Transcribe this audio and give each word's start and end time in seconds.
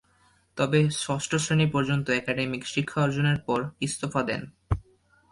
তবে 0.57 0.79
ষষ্ঠ 0.97 1.31
শ্রেণি 1.35 1.67
পর্যন্ত 1.71 2.07
একাডেমিক 2.11 2.63
শিক্ষা 2.65 2.99
অর্জনের 3.01 3.39
পর 3.47 3.59
ইস্তফা 3.81 4.21
দেন। 4.23 4.41